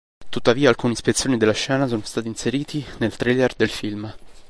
Tuttavia, 0.29 0.67
alcuni 0.67 0.95
spezzoni 0.95 1.37
della 1.37 1.51
scena 1.53 1.85
sono 1.85 2.01
stati 2.03 2.27
inseriti 2.27 2.83
nel 2.97 3.15
trailer 3.15 3.53
del 3.53 3.69
film. 3.69 4.11